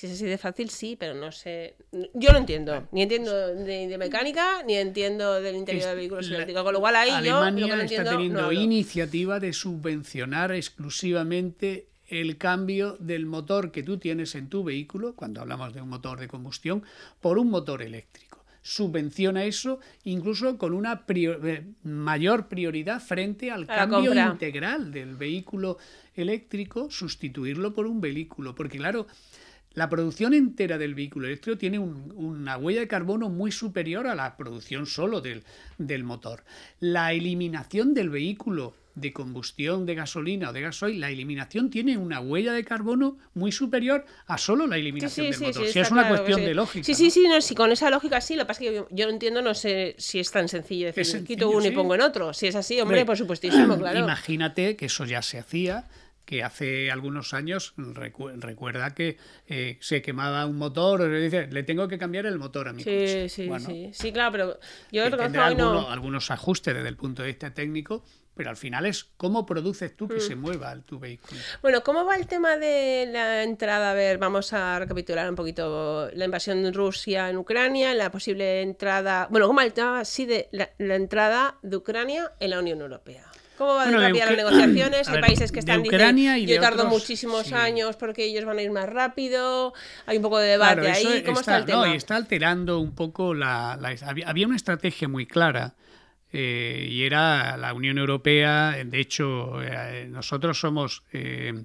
[0.00, 1.74] Si es así de fácil, sí, pero no sé.
[2.14, 2.88] Yo no entiendo.
[2.90, 6.62] Ni entiendo de, mecánica, ni entiendo del interior de vehículos eléctricos.
[6.62, 7.74] Con lo cual ahí Alemania yo.
[7.74, 14.64] está teniendo iniciativa de subvencionar exclusivamente el cambio del motor que tú tienes en tu
[14.64, 16.82] vehículo, cuando hablamos de un motor de combustión,
[17.20, 18.42] por un motor eléctrico.
[18.62, 25.76] Subvenciona eso incluso con una eh, mayor prioridad frente al cambio integral del vehículo
[26.14, 28.54] eléctrico, sustituirlo por un vehículo.
[28.54, 29.06] Porque claro,
[29.74, 34.36] la producción entera del vehículo eléctrico tiene una huella de carbono muy superior a la
[34.36, 35.44] producción solo del,
[36.02, 36.42] motor.
[36.80, 42.20] La eliminación del vehículo de combustión de gasolina o de gasoil, la eliminación tiene una
[42.20, 45.68] huella de carbono muy superior a solo la eliminación del motor.
[45.68, 46.84] si es una cuestión de lógica.
[46.84, 49.06] Sí, sí, sí, no, si con esa lógica sí, lo que pasa es que yo,
[49.06, 52.34] no entiendo, no sé si es tan sencillo decir, quito uno y pongo en otro.
[52.34, 54.00] Si es así, hombre, por supuestísimo, claro.
[54.00, 55.86] Imagínate que eso ya se hacía
[56.30, 59.16] que hace algunos años recuerda que
[59.48, 62.84] eh, se quemaba un motor, le dice, le tengo que cambiar el motor a mi
[62.84, 63.28] sí, coche.
[63.28, 64.60] Sí, sí, sí, claro, pero
[64.92, 68.04] yo creo algunos ajustes desde el punto de vista técnico,
[68.36, 70.20] pero al final es cómo produces tú que mm.
[70.20, 71.40] se mueva tu vehículo.
[71.62, 73.90] Bueno, ¿cómo va el tema de la entrada?
[73.90, 78.62] A ver, vamos a recapitular un poquito la invasión de Rusia en Ucrania, la posible
[78.62, 82.80] entrada, bueno, ¿cómo va el tema sí de la entrada de Ucrania en la Unión
[82.82, 83.26] Europea?
[83.60, 85.08] ¿Cómo van a rápido las negociaciones?
[85.10, 88.88] Hay países que están diciendo, yo tardo muchísimos años porque ellos van a ir más
[88.88, 89.74] rápido.
[90.06, 91.22] Hay un poco de debate ahí.
[91.26, 91.86] ¿Cómo está, el tema?
[91.86, 93.78] No, y está alterando un poco la,
[94.26, 95.74] había una estrategia muy clara
[96.32, 98.82] eh, y era la Unión Europea.
[98.82, 101.64] De hecho, eh, nosotros somos eh,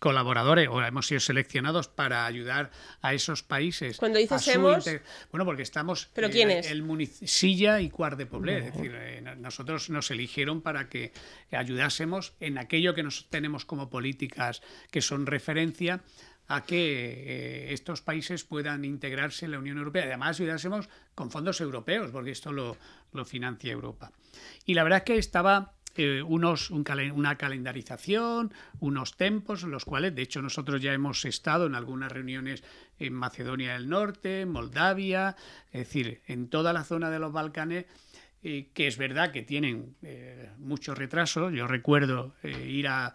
[0.00, 2.70] colaboradores o hemos sido seleccionados para ayudar
[3.00, 3.96] a esos países.
[3.96, 4.84] Cuando dices hemos...
[5.30, 6.10] Bueno, porque estamos...
[6.14, 6.70] ¿Pero quién es?
[6.70, 8.64] El Silla y Cuart de Poblet.
[8.66, 11.12] Es decir, eh, nosotros nos eligieron para que
[11.50, 16.02] ayudásemos en aquello que nos tenemos como políticas que son referencia
[16.48, 20.04] a que eh, estos países puedan integrarse en la Unión Europea.
[20.04, 22.76] Además, ayudásemos con fondos europeos, porque esto lo,
[23.12, 24.12] lo financia Europa.
[24.66, 30.22] Y la verdad es que estaba eh, unos, una calendarización, unos tempos, los cuales, de
[30.22, 32.62] hecho, nosotros ya hemos estado en algunas reuniones
[32.98, 35.36] en Macedonia del Norte, Moldavia,
[35.72, 37.86] es decir, en toda la zona de los Balcanes,
[38.42, 41.50] eh, que es verdad que tienen eh, mucho retraso.
[41.50, 43.14] Yo recuerdo ir a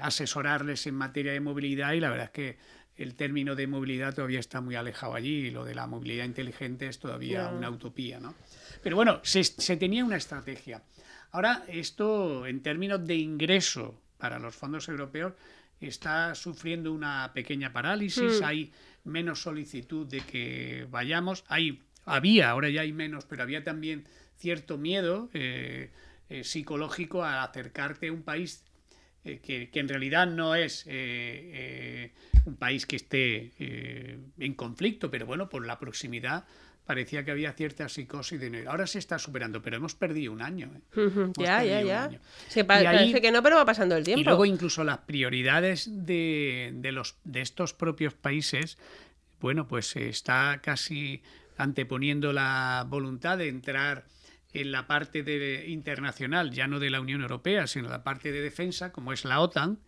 [0.00, 2.58] asesorarles en materia de movilidad y la verdad es que
[2.96, 6.86] el término de movilidad todavía está muy alejado allí y lo de la movilidad inteligente
[6.88, 8.34] es todavía una utopía, ¿no?
[8.82, 10.82] Pero bueno, se, se tenía una estrategia.
[11.32, 15.34] Ahora, esto en términos de ingreso para los fondos europeos
[15.80, 18.44] está sufriendo una pequeña parálisis, hmm.
[18.44, 18.72] hay
[19.04, 24.04] menos solicitud de que vayamos, hay, había, ahora ya hay menos, pero había también
[24.36, 25.90] cierto miedo eh,
[26.28, 28.64] eh, psicológico a acercarte a un país
[29.24, 30.86] eh, que, que, en realidad no es
[32.46, 33.52] un país que esté
[34.38, 36.44] en conflicto, pero bueno, por la proximidad
[36.86, 40.70] parecía que había cierta psicosis de Ahora se está superando, pero hemos perdido un año.
[40.74, 41.32] ¿eh?
[41.36, 42.66] ya, ya, ya.
[42.66, 44.20] parece que no, pero va pasando el tiempo.
[44.20, 48.78] Y luego incluso las prioridades de, los, de estos propios países,
[49.40, 51.22] bueno, pues se está casi
[51.58, 54.04] anteponiendo la voluntad de entrar
[54.52, 58.40] en la parte de, internacional, ya no de la Unión Europea, sino la parte de
[58.40, 59.78] defensa, como es la OTAN,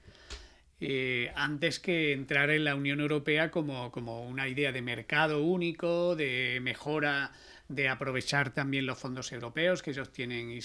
[0.80, 3.90] eh, antes que entrar en la Unión Europea como,
[4.28, 7.32] una idea de mercado único, de mejora,
[7.68, 10.60] de aprovechar también los fondos europeos que ellos tienen y,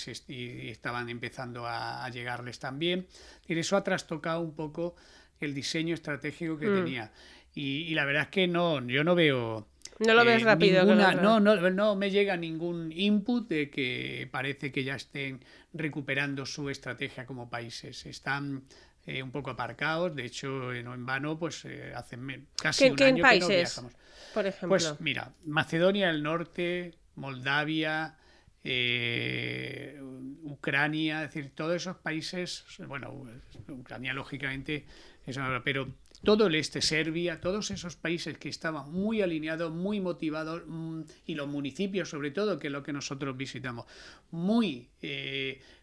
[0.69, 3.08] estaban empezando a, llegarles también.
[3.47, 4.95] Eso ha trastocado un poco
[5.39, 6.76] el diseño estratégico que mm.
[6.76, 7.12] tenía.
[7.56, 9.67] Y, la verdad es que no, yo no veo...
[9.99, 10.86] No lo ves eh, rápido.
[10.86, 16.69] no, no, no me llega ningún input de que parece que ya estén recuperando su
[16.69, 18.06] estrategia como países.
[18.06, 18.63] Están
[19.05, 20.15] eh, un poco aparcados.
[20.15, 22.17] De hecho, no en vano, pues eh, hace
[22.55, 23.93] casi un año que no viajamos.
[24.33, 24.69] Por ejemplo.
[24.69, 28.15] Pues mira, Macedonia del Norte, Moldavia,
[28.63, 29.99] eh,
[30.43, 33.27] Ucrania, es decir, todos esos países, bueno,
[33.67, 34.85] Ucrania lógicamente
[35.25, 35.89] es pero
[36.23, 41.35] todo el este, Serbia, todos esos países que estaban muy alineados, muy motivados, mm, y
[41.35, 43.85] los municipios sobre todo, que es lo que nosotros visitamos,
[44.31, 44.87] muy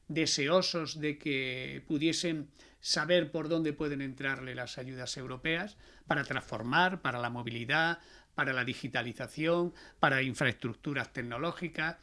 [0.09, 2.49] deseosos de que pudiesen
[2.81, 7.99] saber por dónde pueden entrarle las ayudas europeas para transformar, para la movilidad,
[8.35, 11.97] para la digitalización, para infraestructuras tecnológicas.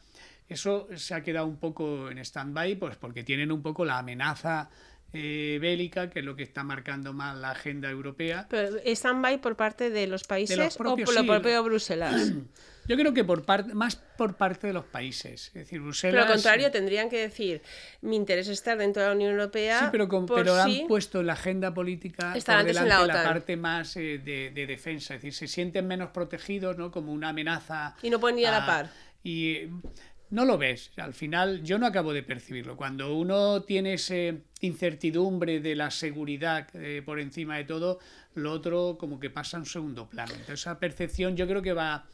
[0.48, 4.70] Eso se ha quedado un poco en stand-by pues porque tienen un poco la amenaza
[5.12, 8.46] eh, bélica, que es lo que está marcando más la agenda europea.
[8.50, 12.32] Pero stand-by por parte de los países o por lo propio Bruselas.
[12.88, 15.48] Yo creo que por parte, más por parte de los países.
[15.48, 16.14] Es decir, Bruselas.
[16.14, 17.60] Pero al contrario, tendrían que decir:
[18.00, 19.80] mi interés es estar dentro de la Unión Europea.
[19.80, 24.18] Sí, pero, pero han puesto la agenda política por delante la, la, parte más eh,
[24.18, 25.14] de, defensa.
[25.14, 26.90] Es decir, se sienten menos protegidos, ¿no?
[26.90, 27.94] Como una amenaza.
[28.02, 28.90] Y no pueden ir a, la par.
[29.22, 29.68] Y
[30.30, 30.90] no lo ves.
[30.96, 32.76] Al final, yo no acabo de percibirlo.
[32.76, 34.14] Cuando uno tiene esa
[34.60, 37.98] incertidumbre de la seguridad eh, por encima de todo,
[38.34, 40.32] lo otro como que pasa en segundo plano.
[40.32, 42.06] Entonces, esa percepción yo creo que va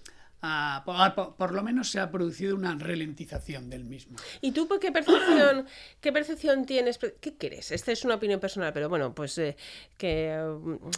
[0.84, 4.16] por, lo menos se ha producido una ralentización del mismo.
[4.40, 5.66] ¿Y tú qué percepción,
[6.00, 6.98] qué percepción tienes?
[6.98, 7.72] ¿Qué crees?
[7.72, 9.56] Esta es una opinión personal, pero bueno, pues eh,
[9.96, 10.36] que...
[10.60, 10.90] Mm,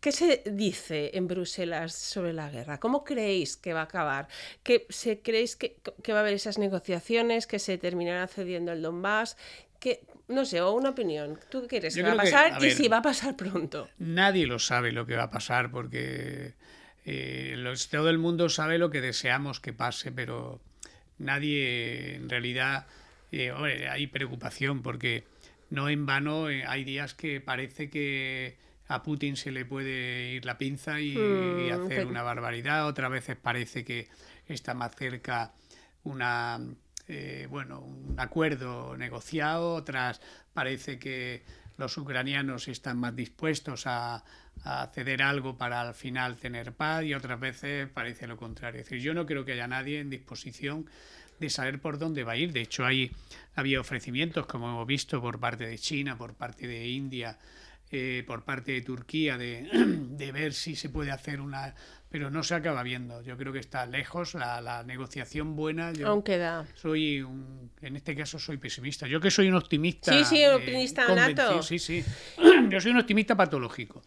[0.00, 2.78] ¿Qué se dice en Bruselas sobre la guerra?
[2.78, 4.28] ¿Cómo creéis que va a acabar?
[4.62, 9.36] ¿Qué, se, ¿Creéis que, va a haber esas negociaciones, que se terminará cediendo el Donbass?
[9.80, 11.38] ¿Qué, no sé, o una opinión.
[11.50, 13.88] ¿Tú qué crees que va a pasar y si va a pasar pronto?
[13.98, 16.54] Nadie lo sabe lo que va a pasar porque
[17.04, 20.60] eh, todo el mundo sabe lo que deseamos que pase, pero
[21.18, 22.86] nadie en realidad...
[23.30, 23.52] Eh,
[23.90, 25.24] hay preocupación porque
[25.70, 30.46] no en vano eh, hay días que parece que a Putin se le puede ir
[30.46, 32.86] la pinza y, hmm, hacer una barbaridad.
[32.86, 34.08] Otras veces parece que
[34.46, 35.52] está más cerca
[36.04, 36.58] una
[37.08, 39.74] eh, bueno un acuerdo negociado.
[39.74, 40.20] Otras
[40.52, 41.42] parece que
[41.78, 44.22] los ucranianos están más dispuestos a,
[44.92, 48.80] ceder algo para al final tener paz y otras veces parece lo contrario.
[48.80, 50.86] Es decir, yo no creo que haya nadie en disposición
[51.38, 52.52] de saber por dónde va a ir.
[52.52, 53.12] De hecho, hay,
[53.54, 57.38] había ofrecimientos, como hemos visto, por parte de China, por parte de India,
[57.90, 61.74] eh, por parte de Turquía de, ver si se puede hacer una
[62.10, 63.20] pero no se acaba viendo.
[63.20, 65.92] Yo creo que está lejos la, negociación buena.
[65.92, 66.66] Yo aún queda.
[66.74, 69.06] soy un, en este caso soy pesimista.
[69.06, 71.62] Yo que soy un optimista sí sí optimista nato.
[71.62, 72.02] sí sí.
[72.70, 74.02] Yo soy un optimista patológico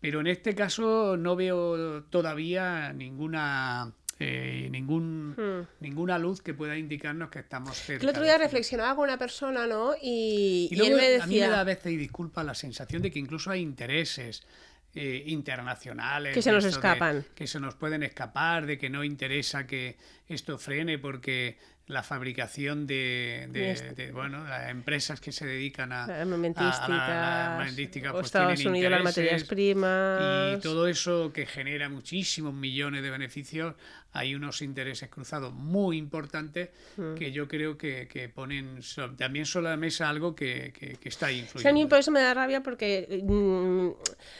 [0.00, 5.66] pero en este caso no veo todavía ninguna eh, ningún, hmm.
[5.80, 8.02] ninguna luz que pueda indicarnos que estamos cerca.
[8.02, 9.94] El otro día reflexionaba con una persona, ¿no?
[10.00, 13.18] Y, y, luego, a mí me da a veces, y disculpa, la sensación de que
[13.18, 14.46] incluso hay intereses
[14.94, 16.32] eh, internacionales.
[16.32, 17.26] Que se nos escapan.
[17.34, 22.86] que se nos pueden escapar, de que no interesa que esto frene porque la fabricación
[22.86, 23.48] de,
[23.96, 30.58] de, bueno empresas que se dedican a la armamentística, pues Estados Unidos las materias primas
[30.58, 33.74] y todo eso que genera muchísimos millones de beneficios
[34.16, 37.14] hay unos intereses cruzados muy importantes mm.
[37.14, 38.80] que yo creo que, que ponen
[39.16, 42.32] también sobre la mesa algo que, que, está ahí a mí por eso me da
[42.32, 43.88] rabia porque mm,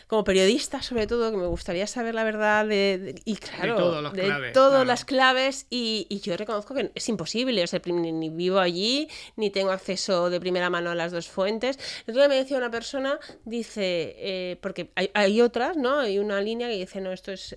[0.07, 4.87] como periodista sobre todo que me gustaría saber la verdad de, y claro de, todas
[4.87, 9.51] las claves y, y, yo reconozco que es imposible o sea, ni, vivo allí ni
[9.51, 11.79] tengo acceso de primera mano a las dos fuentes.
[12.07, 16.19] El otro día me decía una persona dice eh, porque hay, hay, otras no hay
[16.19, 17.57] una línea que dice no esto es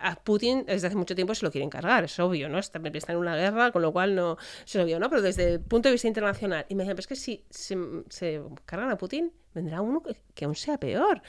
[0.00, 2.58] a Putin desde hace mucho tiempo se lo quieren cargar, es obvio, ¿no?
[2.58, 5.10] Está, está en una guerra, con lo cual no es obvio, ¿no?
[5.10, 8.42] Pero desde el punto de vista internacional, y me decían, pero es que si se,
[8.64, 10.02] cargan a Putin, vendrá uno
[10.34, 11.22] que, aún sea peor.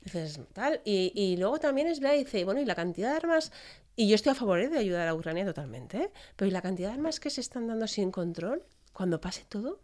[0.00, 0.80] Dices, tal.
[0.84, 3.52] Y, y, luego también es verdad, dice, bueno, y la cantidad de armas,
[3.96, 4.68] y yo estoy a favor ¿eh?
[4.68, 6.12] de ayudar a Ucrania totalmente, ¿eh?
[6.36, 8.62] pero ¿y la cantidad de armas que se están dando sin control?
[8.92, 9.80] Cuando pase todo,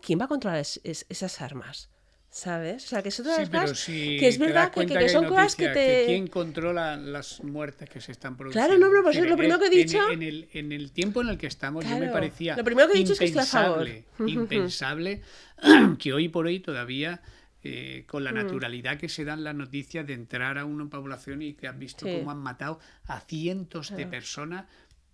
[0.00, 1.90] ¿quién va a controlar esas armas?
[2.34, 2.86] ¿Sabes?
[2.86, 6.06] O sea, que es otra que es verdad que, son cosas que te...
[6.06, 8.66] ¿Quién controla las muertes que se están produciendo?
[8.66, 10.10] Claro, no, pero pues lo primero que he dicho...
[10.10, 12.94] En, el, en el tiempo en el que estamos, yo me parecía lo primero que
[12.94, 13.88] he dicho es que estoy a favor.
[14.26, 15.22] impensable
[16.00, 17.22] que hoy por hoy todavía...
[17.66, 18.34] Eh, con la mm.
[18.34, 22.04] naturalidad que se dan las noticias de entrar a una población y que han visto
[22.04, 24.66] cómo han matado a cientos de personas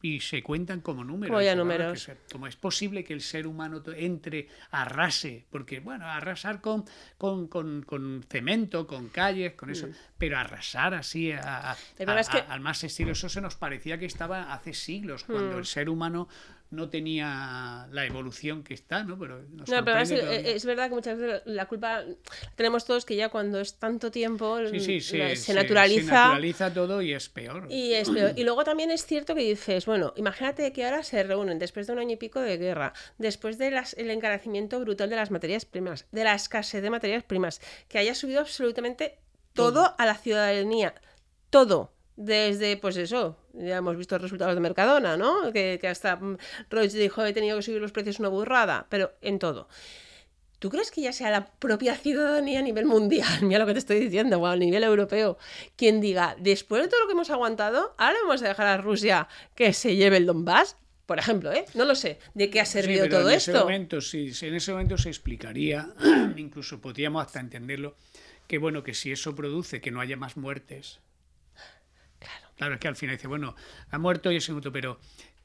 [0.02, 1.56] y se cuentan como números.
[1.56, 2.10] números.
[2.32, 6.84] como es posible que el ser humano entre, arrase, porque bueno, arrasar con,
[7.18, 9.92] con, con, cemento, con calles, con eso, mm.
[10.18, 11.76] pero arrasar así a,
[12.48, 15.58] al más estilo, eso se nos parecía que estaba hace siglos, cuando mm.
[15.58, 16.28] el ser humano
[16.70, 19.18] no tenía la evolución que está, ¿no?
[19.18, 22.04] Pero, no, pero es, verdad que muchas veces la culpa
[22.54, 25.36] tenemos todos que ya cuando es tanto tiempo se, naturaliza.
[25.36, 27.66] Se naturaliza todo y es peor.
[27.70, 28.32] Y es peor.
[28.36, 31.92] Y luego también es cierto que dices, bueno, imagínate que ahora se reúnen después de
[31.92, 36.06] un año y pico de guerra, después del el encarecimiento brutal de las materias primas,
[36.12, 39.18] de la escasez de materias primas, que haya subido absolutamente
[39.54, 40.94] todo a la ciudadanía.
[41.50, 45.52] Todo desde, pues eso, ya hemos visto los resultados de Mercadona, ¿no?
[45.52, 46.36] Que, que hasta mm,
[46.70, 49.68] Roche dijo he tenido que subir los precios una burrada, pero en todo.
[50.60, 53.78] ¿Tú crees que ya sea la propia ciudadanía a nivel mundial, mira lo que te
[53.78, 55.38] estoy diciendo, o a nivel europeo,
[55.74, 59.26] quien diga, después de todo lo que hemos aguantado, ahora vamos a dejar a Rusia
[59.54, 60.76] que se lleve el Donbass?
[61.06, 61.64] Por ejemplo, ¿eh?
[61.74, 62.20] No lo sé.
[62.34, 63.50] ¿De qué ha servido todo en esto?
[63.50, 65.88] Ese momento, sí, en ese momento se explicaría,
[66.36, 67.96] incluso podríamos hasta entenderlo,
[68.46, 71.00] que bueno, que si eso produce que no haya más muertes,
[72.60, 73.56] Claro, es que al final dice, bueno,
[73.90, 75.00] ha muerto y es minuto, pero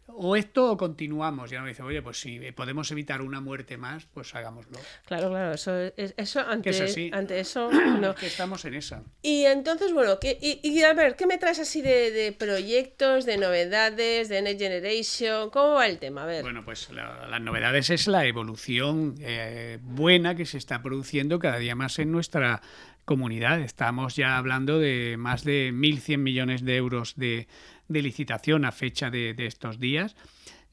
[0.07, 1.49] o esto o continuamos.
[1.49, 4.77] Y ahora me dice, oye, pues si podemos evitar una muerte más, pues hagámoslo.
[5.05, 8.13] Claro, claro, eso, eso ante, ante eso no.
[8.15, 9.01] que estamos en esa.
[9.21, 14.41] Y entonces, bueno, y, a ver, ¿qué me traes así de, proyectos, de novedades, de
[14.41, 15.49] Next Generation?
[15.51, 16.23] ¿Cómo va el tema?
[16.23, 16.43] A ver.
[16.43, 21.75] Bueno, pues las novedades es la evolución eh, buena que se está produciendo cada día
[21.75, 22.61] más en nuestra
[23.05, 23.61] comunidad.
[23.61, 27.47] Estamos ya hablando de más de 1.100 millones de euros de,
[27.87, 30.15] licitación a fecha de, estos días.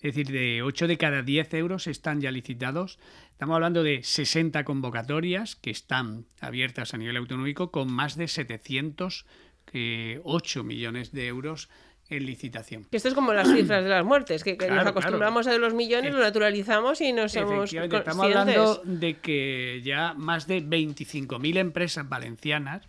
[0.00, 2.98] Es decir, de 8 de cada 10 euros están ya licitados.
[3.30, 10.64] Estamos hablando de 60 convocatorias que están abiertas a nivel autonómico con más de 708
[10.64, 11.68] millones de euros
[12.16, 12.86] en licitación.
[12.90, 16.20] esto es como las cifras de las muertes, que, nos acostumbramos a los millones, lo
[16.20, 22.86] naturalizamos y nos somos Estamos hablando de que ya más de 25.000 empresas valencianas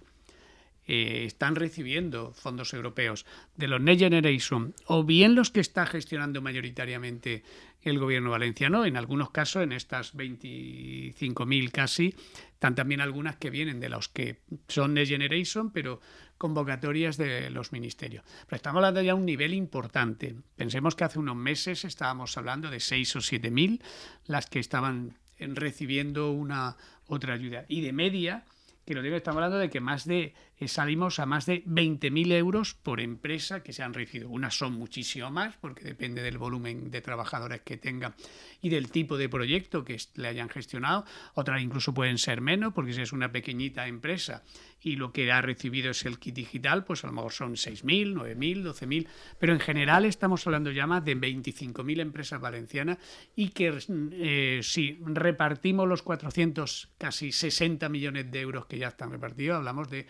[0.86, 6.42] eh, están recibiendo fondos europeos de los Next Generation o bien los que está gestionando
[6.42, 7.44] mayoritariamente
[7.84, 12.16] el gobierno valenciano, en algunos casos, en estas 25.000 casi,
[12.54, 16.02] están también algunas que vienen de los que son Next Generation, pero
[16.38, 18.24] convocatorias de los ministerios.
[18.46, 20.36] Pero estamos hablando ya de un nivel importante.
[20.56, 23.82] Pensemos que hace unos meses estábamos hablando de 6 o 7.000
[24.26, 27.66] las que estaban recibiendo una otra ayuda.
[27.68, 28.46] Y de media,
[28.86, 30.34] que lo digo, estamos hablando de que más de
[30.68, 34.30] salimos a más de 20.000 euros por empresa que se han recibido.
[34.30, 38.16] Unas son muchísimo más, porque depende del volumen de trabajadores que tengan
[38.62, 41.06] y del tipo de proyecto que le hayan gestionado.
[41.34, 44.44] Otras incluso pueden ser menos, porque si es una pequeñita empresa
[44.82, 48.14] y lo que ha recibido es el kit digital, pues a lo mejor son 6.000,
[48.14, 49.08] 9.000, 12.000,
[49.40, 52.98] pero en general estamos hablando ya más de 25.000 empresas valencianas
[53.36, 53.80] y que
[54.12, 59.90] eh, si repartimos los 400, casi 60 millones de euros que ya están repartidos, hablamos
[59.90, 60.06] de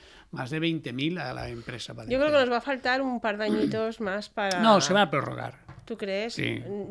[0.50, 2.24] de 20.000 a la empresa valenciana.
[2.24, 4.60] Yo creo que nos va a faltar un par de añitos más para...
[4.62, 5.56] No, se va a prorrogar.
[5.86, 6.38] ¿Tú crees?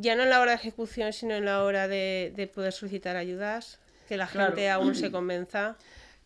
[0.01, 3.79] Ya no en la hora de ejecución, sino en la hora de, poder solicitar ayudas,
[4.09, 5.77] que la gente aún se convenza.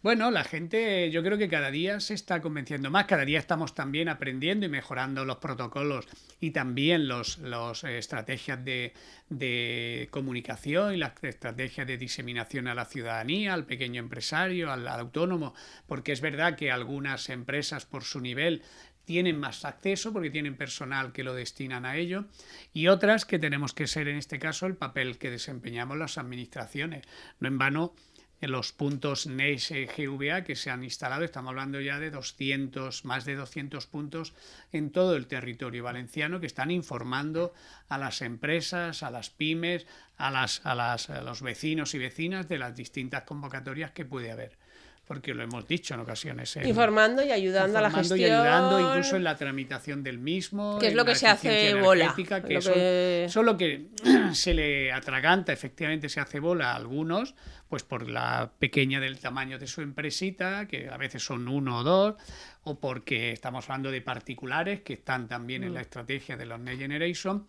[0.07, 3.75] Bueno, la gente yo creo que cada día se está convenciendo más, cada día estamos
[3.75, 6.07] también aprendiendo y mejorando los protocolos
[6.39, 13.53] y también las los estrategias de, comunicación y las estrategias de diseminación a la ciudadanía,
[13.53, 15.55] al pequeño empresario, al, autónomo,
[15.89, 18.63] porque es verdad que algunas empresas por su nivel
[19.07, 22.27] tienen más acceso porque tienen personal que lo destinan a ello
[22.73, 27.05] y otras que tenemos que ser en este caso el papel que desempeñamos las administraciones.
[27.41, 27.93] No en vano
[28.41, 31.25] en los puntos NES GVA que se han instalado.
[31.25, 34.35] Estamos hablando ya de 200, más de 200 puntos
[34.73, 37.55] en todo el territorio valenciano que están informando
[37.89, 39.87] a las empresas, a las pymes,
[40.19, 44.31] a, las, a, las, a los vecinos y vecinas de las distintas convocatorias que puede
[44.31, 44.59] haber
[45.07, 46.57] porque lo hemos dicho en ocasiones.
[46.57, 48.19] informando y ayudando a la gestión.
[48.19, 50.79] y ayudando incluso en la tramitación del mismo.
[50.81, 52.15] Que es lo que se hace bola.
[52.17, 53.87] Que, eso, Solo que
[54.33, 57.37] se le atraganta, efectivamente se hace bola a algunos,
[57.69, 61.85] pues por la pequeña del tamaño de su empresita, que a veces son uno o
[61.85, 62.17] dos,
[62.65, 65.83] o porque estamos hablando de particulares que están también en la mm.
[65.83, 67.47] estrategia de los Next Generation.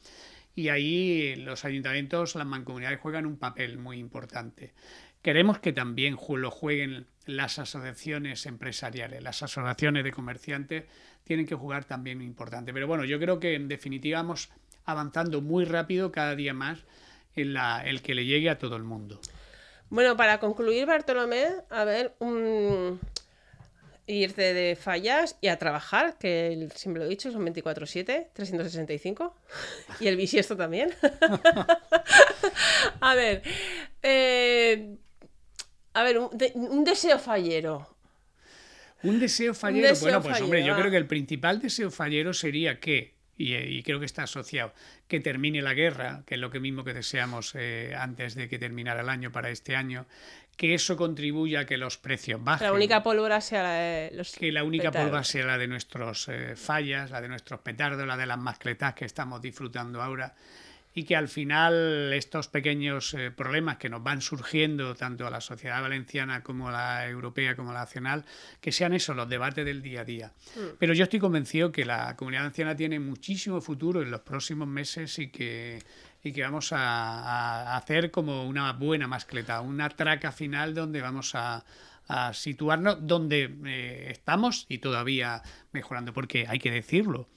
[0.53, 4.73] Y ahí los ayuntamientos, las mancomunidades juegan un papel muy importante.
[5.21, 10.85] Queremos que también lo jueguen las asociaciones empresariales, las asociaciones de comerciantes
[11.23, 12.73] tienen que jugar también importante.
[12.73, 14.49] Pero bueno, yo creo que en definitiva vamos
[14.85, 16.79] avanzando muy rápido cada día más
[17.35, 19.19] en la, el que le llegue a todo el mundo.
[19.89, 22.15] Bueno, para concluir, Bartolomé, a ver,
[24.07, 29.35] irte de fallas y a trabajar, que siempre lo he dicho, son 24-7, 365,
[29.99, 30.93] y el bisiesto también.
[33.01, 33.43] a ver,
[34.01, 34.97] eh,
[35.97, 37.87] a ver, un, deseo fallero.
[39.01, 43.15] Un deseo fallero, bueno, pues hombre, yo creo que el principal deseo fallero sería que
[43.39, 44.73] y, creo que está asociado,
[45.07, 48.57] que termine la guerra, que es lo que mismo que deseamos eh, antes de que
[48.57, 50.07] terminara el año para este año,
[50.55, 52.65] que eso contribuya a que los precios bajen.
[52.65, 56.27] La única pólvora sea la de los Que la única pólvora sea la de nuestros
[56.29, 60.35] eh, fallas, la de nuestros petardos, la de las mascletas que estamos disfrutando ahora
[60.97, 65.41] y que al final estos pequeños eh, problemas que nos van surgiendo tanto a la
[65.41, 68.25] sociedad valenciana como a la europea como a la nacional,
[68.59, 70.33] que sean eso, los debates del día a día.
[70.55, 70.77] Mm.
[70.79, 75.19] Pero yo estoy convencido que la comunidad valenciana tiene muchísimo futuro en los próximos meses
[75.19, 75.83] y que,
[76.23, 81.63] y que vamos a, hacer como una buena mascleta, una traca final donde vamos a,
[82.33, 87.27] situarnos donde eh, estamos y todavía mejorando, porque hay que decirlo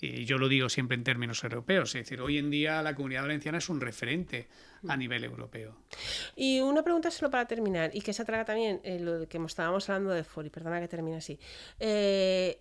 [0.00, 3.22] y yo lo digo siempre en términos europeos, es decir, hoy en día la comunidad
[3.22, 4.48] valenciana es un referente
[4.86, 4.98] a mm.
[4.98, 5.76] nivel europeo.
[6.34, 9.88] Y una pregunta solo para terminar, y que se atraga también eh, lo que estábamos
[9.88, 11.38] hablando de Fori, perdona que termine así.
[11.80, 12.60] Eh,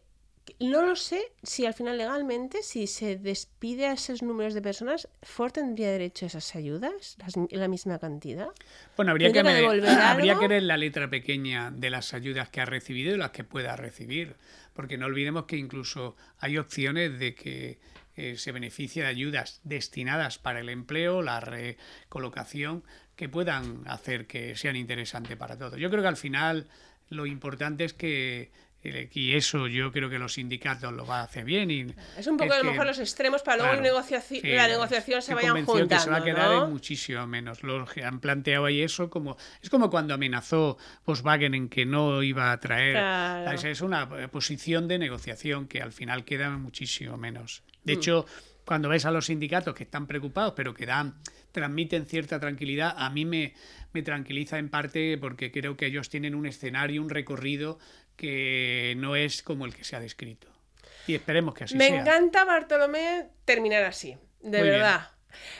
[0.60, 5.08] no lo sé si al final legalmente, si se despide a esos números de personas,
[5.24, 7.18] Ford tendría derecho a esas ayudas,
[7.50, 8.50] la misma cantidad.
[8.96, 9.40] Bueno, habría que,
[10.04, 13.44] habría que ver la letra pequeña de las ayudas que ha recibido y las que
[13.44, 14.36] pueda recibir
[14.76, 17.80] porque no olvidemos que incluso hay opciones de que
[18.18, 22.84] eh, se beneficie de ayudas destinadas para el empleo, la recolocación,
[23.16, 25.80] que puedan hacer que sean interesantes para todos.
[25.80, 26.68] Yo creo que al final
[27.10, 28.52] lo importante es que
[29.14, 31.72] y eso yo creo que los sindicatos lo va a hacer bien.
[31.72, 35.66] Y es un poco a lo mejor los extremos para luego la negociación se vayan
[35.66, 35.96] juntando.
[35.96, 37.64] que se va a quedar en muchísimo menos.
[37.64, 42.22] Los que han planteado ahí eso como es como cuando amenazó Volkswagen en que no
[42.24, 42.98] iba a traer.
[43.66, 47.64] Es una posición de negociación que al final queda muchísimo menos.
[47.84, 47.98] De mm.
[47.98, 48.26] hecho,
[48.66, 51.16] cuando ves a los sindicatos que están preocupados, pero que dan
[51.52, 53.54] transmiten cierta tranquilidad, a mí me,
[53.94, 57.80] me tranquiliza en parte porque creo que ellos tienen un escenario, un recorrido
[58.16, 60.48] que no es como el que se ha descrito.
[61.08, 61.90] Y esperemos que así sea.
[61.90, 65.12] Me encanta, Bartolomé, terminar así, de verdad.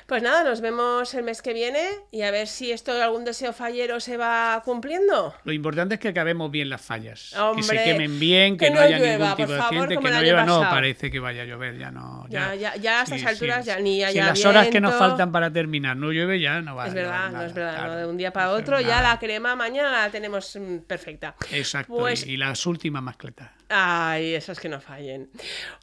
[0.08, 3.26] Pues nada, nos vemos el mes que viene y a ver si esto de algún
[3.26, 5.34] deseo fallero se va cumpliendo.
[5.44, 7.36] Lo importante es que acabemos bien las fallas.
[7.56, 10.46] que se quemen bien, que, no, haya ningún tipo de accidente, que no llueva.
[10.46, 12.26] No, parece que vaya a llover, ya no.
[12.30, 15.32] Ya, ya, ya, a estas alturas ya ni haya Si las horas que nos faltan
[15.32, 17.98] para terminar no llueve, ya no va Es verdad, no es verdad.
[17.98, 21.36] De un día para otro, ya la crema mañana la tenemos mm, perfecta.
[21.52, 21.96] Exacto.
[21.96, 23.50] Pues y, las últimas mascletas.
[23.68, 25.30] Ay, esas que no fallen.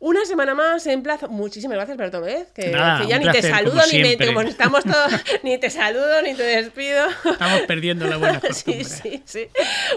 [0.01, 1.28] Una semana más en plazo.
[1.28, 2.47] Muchísimas gracias, Bertolé.
[2.55, 5.12] Que, que ya ni te saludo ni, me, como estamos todos,
[5.43, 7.09] ni te saludo ni te despido.
[7.24, 8.85] Estamos perdiendo la buena costumbre.
[8.85, 9.49] Sí, sí, sí.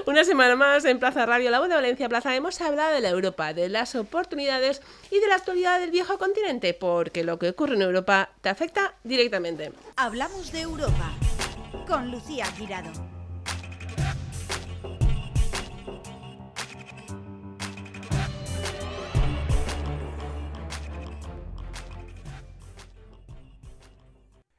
[0.05, 3.09] Una semana más en Plaza Radio, La Voz de Valencia Plaza, hemos hablado de la
[3.09, 4.81] Europa, de las oportunidades
[5.11, 8.95] y de la actualidad del viejo continente, porque lo que ocurre en Europa te afecta
[9.03, 9.71] directamente.
[9.95, 11.13] Hablamos de Europa
[11.87, 13.14] con Lucía Girado.